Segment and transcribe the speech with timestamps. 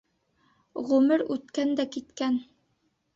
[0.91, 2.41] Ғүмер үткән дә киткән.